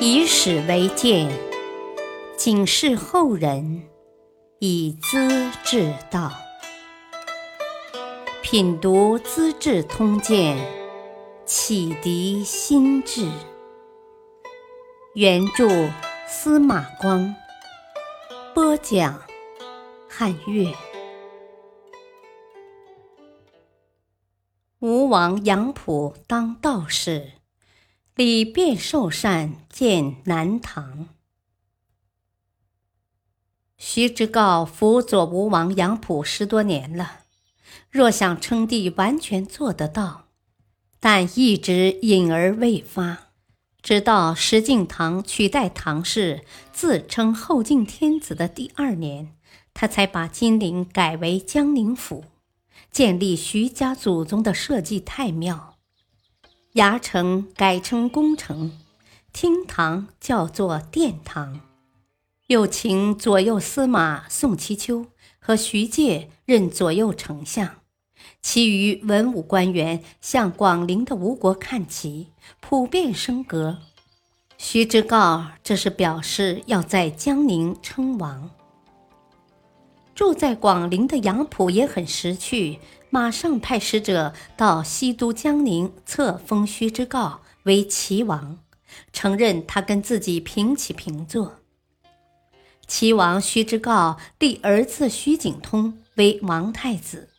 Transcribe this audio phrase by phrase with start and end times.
[0.00, 1.30] 以史为鉴，
[2.36, 3.82] 警示后人，
[4.60, 6.32] 以资治道。
[8.42, 10.56] 品读《资治通鉴》，
[11.44, 13.28] 启迪心智。
[15.14, 15.68] 原著
[16.28, 17.34] 司马光，
[18.54, 19.20] 播讲
[20.08, 20.72] 汉乐。
[24.78, 27.32] 吴王杨溥当道士。
[28.16, 31.08] 李卞受禅建南唐。
[33.76, 37.24] 徐知诰辅佐吴王杨溥十多年了，
[37.90, 40.28] 若想称帝，完全做得到，
[40.98, 43.32] 但一直隐而未发。
[43.82, 46.42] 直到石敬瑭取代唐氏，
[46.72, 49.36] 自称后晋天子的第二年，
[49.74, 52.24] 他才把金陵改为江宁府，
[52.90, 55.75] 建立徐家祖宗的社稷太庙。
[56.76, 58.70] 衙城改称宫城，
[59.32, 61.60] 厅堂叫做殿堂，
[62.48, 65.06] 又请左右司马宋其丘
[65.38, 67.76] 和徐介任左右丞相，
[68.42, 72.26] 其余文武官员向广陵的吴国看齐，
[72.60, 73.78] 普遍升格。
[74.58, 78.50] 徐之诰这是表示要在江宁称王。
[80.14, 82.78] 住在广陵的杨溥也很识趣。
[83.10, 88.58] 马上派使者到西都江宁册封徐知诰为齐王，
[89.12, 91.56] 承认他跟自己平起平坐。
[92.86, 97.30] 齐王徐知诰立儿子徐景通为王太子，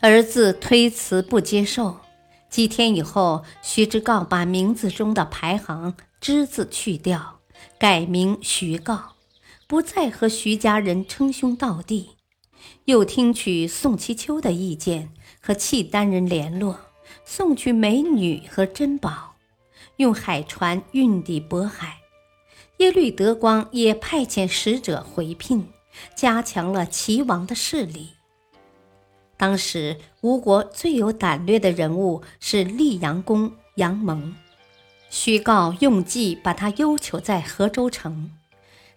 [0.00, 2.00] 儿子推辞不接受。
[2.48, 7.40] 几天以后，徐知诰把名字中的排行“之”字去掉，
[7.78, 8.98] 改名徐诰，
[9.66, 12.17] 不再和徐家人称兄道弟。
[12.88, 15.10] 又听取宋其丘的意见，
[15.42, 16.80] 和契丹人联络，
[17.22, 19.34] 送去美女和珍宝，
[19.96, 21.98] 用海船运抵渤海。
[22.78, 25.68] 耶律德光也派遣使者回聘，
[26.16, 28.14] 加强了齐王的势力。
[29.36, 34.34] 当时吴国最有胆略的人物是溧阳公杨蒙，
[35.10, 38.30] 徐告用计把他幽囚在河州城。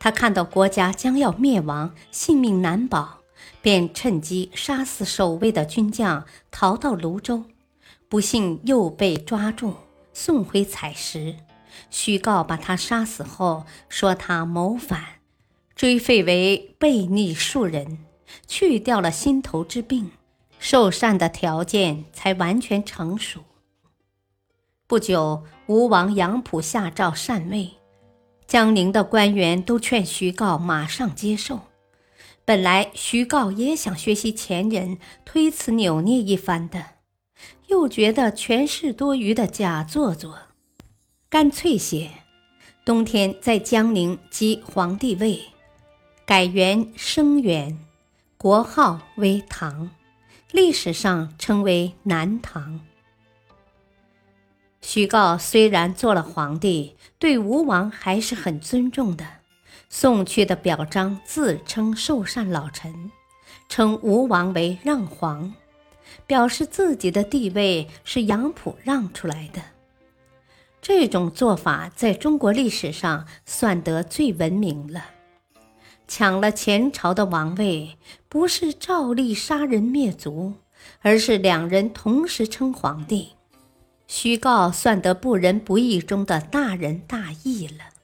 [0.00, 3.20] 他看到国家将要灭亡，性命难保。
[3.62, 7.44] 便趁机杀死守卫的军将，逃到泸州，
[8.08, 9.74] 不幸又被抓住，
[10.12, 11.36] 送回采石。
[11.90, 15.04] 徐告把他杀死后，说他谋反，
[15.74, 17.98] 追废为悖逆庶人，
[18.46, 20.10] 去掉了心头之病，
[20.58, 23.40] 受禅的条件才完全成熟。
[24.86, 27.72] 不久，吴王杨溥下诏禅位，
[28.46, 31.65] 江宁的官员都劝徐告马上接受。
[32.46, 36.90] 本来徐告也想学习前人推辞扭捏一番的，
[37.66, 40.38] 又觉得全是多余的假做作，
[41.28, 42.08] 干脆些，
[42.84, 45.42] 冬天在江宁即皇帝位，
[46.24, 47.76] 改元生元，
[48.38, 49.90] 国号为唐，
[50.52, 52.80] 历史上称为南唐。
[54.80, 59.26] 徐告虽然做了皇帝，对吴王还是很尊重的。
[59.88, 63.10] 送去的表彰自称受善老臣，
[63.68, 65.54] 称吴王为让皇，
[66.26, 69.62] 表示自己的地位是杨溥让出来的。
[70.82, 75.06] 这种做法在中国历史上算得最文明了。
[76.06, 77.98] 抢了前朝的王位，
[78.28, 80.54] 不是照例杀人灭族，
[81.00, 83.30] 而是两人同时称皇帝。
[84.06, 87.95] 虚告算得不仁不义中的大仁大义了。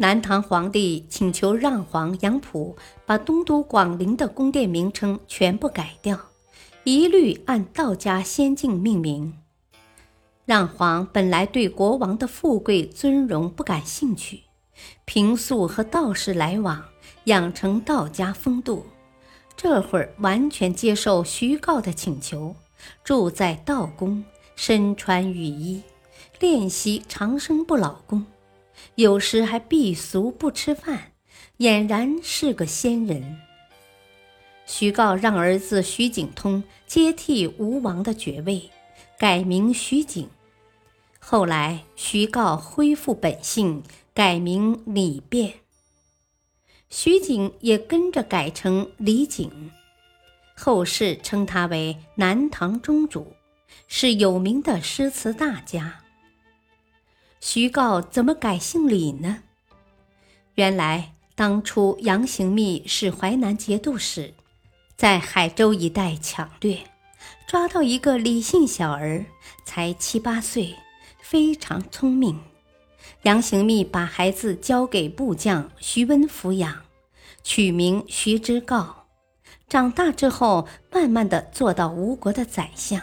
[0.00, 6.16] 南唐皇帝请求让皇杨溥把东都广陵的宫殿名称全部改掉，
[6.84, 9.34] 一律按道家仙境命名。
[10.46, 14.42] 让皇本来对国王的富贵尊荣不感兴趣，
[15.04, 16.84] 平素和道士来往，
[17.24, 18.86] 养成道家风度。
[19.56, 22.54] 这会儿完全接受徐告的请求，
[23.02, 25.82] 住在道宫，身穿雨衣，
[26.38, 28.24] 练习长生不老功。
[28.98, 31.12] 有时还避俗不吃饭，
[31.58, 33.38] 俨然是个仙人。
[34.66, 38.70] 徐告让儿子徐景通接替吴王的爵位，
[39.16, 40.28] 改名徐景。
[41.20, 45.52] 后来徐告恢复本姓，改名李昪。
[46.90, 49.70] 徐景也跟着改成李景，
[50.56, 53.32] 后世称他为南唐中主，
[53.86, 56.00] 是有名的诗词大家。
[57.40, 59.42] 徐告怎么改姓李呢？
[60.54, 64.34] 原来当初杨行密是淮南节度使，
[64.96, 66.80] 在海州一带抢掠，
[67.46, 69.24] 抓到一个李姓小儿，
[69.64, 70.74] 才七八岁，
[71.20, 72.40] 非常聪明，
[73.22, 76.82] 杨行密把孩子交给部将徐温抚养，
[77.44, 78.86] 取名徐知诰。
[79.68, 83.00] 长大之后，慢慢的做到吴国的宰相。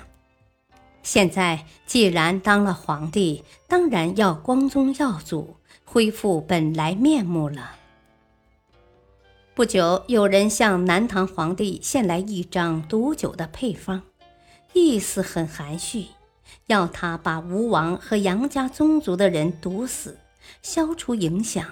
[1.06, 7.75] 现在既然当了皇帝，当然要光宗耀祖，恢复本来面目了。
[9.54, 14.02] 不久，有人向南唐皇帝献来一张毒酒的配方，
[14.74, 16.07] 意思很含蓄，
[16.66, 20.18] 要他把吴王和杨家宗族的人毒死，
[20.63, 21.63] 消除影响。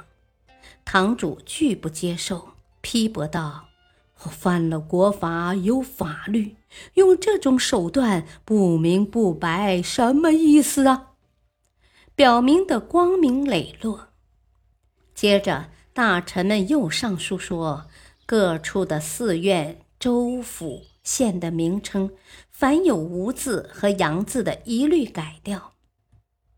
[0.86, 2.50] 堂主拒不接受，
[2.82, 3.66] 批驳道。
[4.22, 6.56] 我犯了国法，有法律，
[6.96, 11.12] 用这种手段不明不白，什么意思啊？
[12.16, 14.10] 表明的光明磊落。
[15.16, 17.86] 接着，大臣们又上书说，
[18.26, 22.12] 各处的寺院、州府、县的名称，
[22.50, 25.74] 凡有“吴”字和“杨”字的，一律改掉。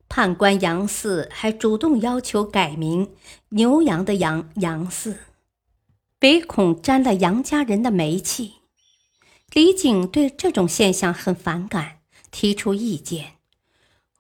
[0.08, 3.12] 判官杨四还主动要求改名
[3.50, 5.18] “牛羊”的“羊”杨四。
[6.22, 8.56] 唯恐沾了杨家人的霉气，
[9.54, 12.00] 李景对这种现象很反感，
[12.30, 13.36] 提出意见：“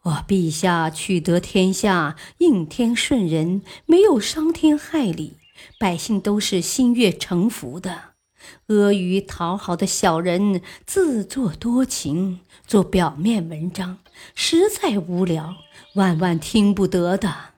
[0.03, 5.37] 我陛下取得天下，应天顺人，没有伤天害理，
[5.77, 8.13] 百姓都是心悦诚服的。
[8.67, 13.97] 阿谀讨好的小人，自作多情，做表面文章，
[14.35, 15.55] 实在无聊，
[15.95, 17.55] 万万听不得的。”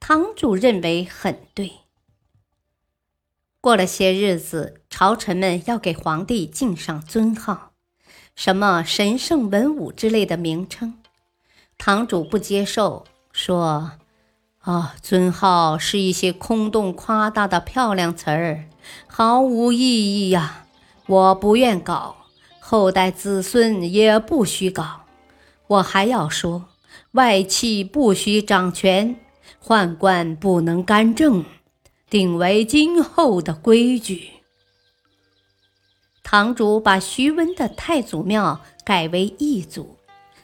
[0.00, 1.72] 堂主认为很对。
[3.60, 7.70] 过了些日子，朝臣们要给皇帝敬上尊号，
[8.34, 10.94] 什么神圣文武之类的名称，
[11.78, 13.92] 堂主不接受，说
[14.58, 18.64] ：“啊，尊号是一些空洞夸大的漂亮词儿，
[19.06, 20.66] 毫无意义呀！
[21.06, 22.16] 我不愿搞，
[22.58, 25.02] 后代子孙也不许搞。
[25.68, 26.64] 我还要说，
[27.12, 29.14] 外戚不许掌权，
[29.64, 31.44] 宦官不能干政。”
[32.10, 34.37] 定为今后的规矩。
[36.30, 39.96] 堂主把徐温的太祖庙改为义祖，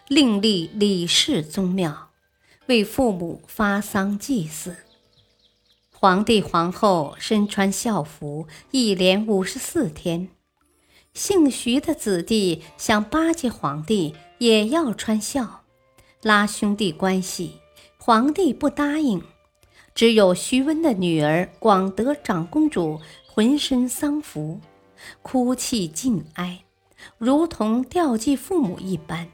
[0.08, 2.08] 另立李氏宗庙，
[2.68, 4.76] 为父母发丧祭祀。
[5.92, 10.30] 皇帝皇后身穿孝服，一连五十四天。
[11.12, 15.64] 姓徐的子弟想巴结皇帝，也要穿孝，
[16.22, 17.60] 拉兄弟关系，
[17.98, 19.22] 皇帝不答应。
[19.94, 24.58] 只有徐温的女儿广德长公主浑身丧服，
[25.22, 26.64] 哭泣尽哀，
[27.18, 29.28] 如同吊祭父母一般。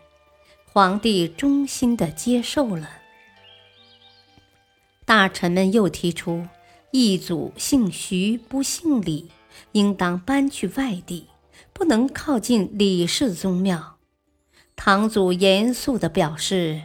[0.73, 2.89] 皇帝衷心的接受了。
[5.05, 6.47] 大臣们又提出，
[6.93, 9.31] 一族姓徐不姓李，
[9.73, 11.27] 应当搬去外地，
[11.73, 13.97] 不能靠近李氏宗庙。
[14.77, 16.83] 堂祖严肃地表示：“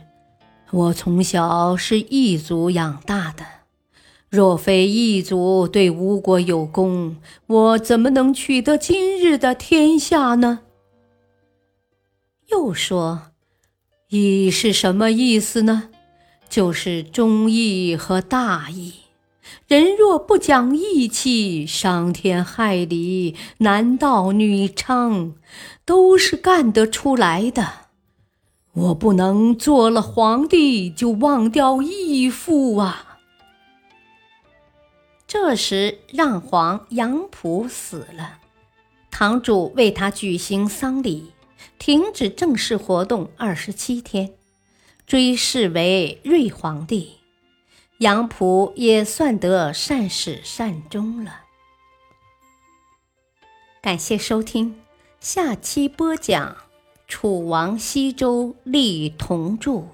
[0.71, 3.45] 我从小是异族养大的。”
[4.29, 7.15] 若非异族对吴国有功，
[7.47, 10.59] 我怎么能取得今日的天下呢？
[12.49, 13.31] 又说
[14.09, 15.89] ：“义是什么意思呢？
[16.49, 18.93] 就是忠义和大义。
[19.67, 25.33] 人若不讲义气，伤天害理，男盗女娼，
[25.85, 27.67] 都是干得出来的。
[28.73, 33.03] 我不能做了皇帝就忘掉义父啊！”
[35.37, 38.39] 这时，让皇杨溥死了，
[39.11, 41.33] 堂主为他举行丧礼，
[41.77, 44.33] 停止正式活动二十七天，
[45.05, 47.17] 追谥为睿皇帝。
[47.97, 51.41] 杨溥也算得善始善终了。
[53.81, 54.79] 感谢收听，
[55.19, 56.55] 下期播讲
[57.09, 59.89] 楚王西周立铜柱，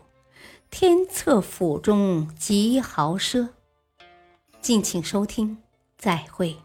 [0.70, 3.50] 天策府中极豪奢。
[4.62, 5.58] 敬请收听，
[5.98, 6.56] 再会。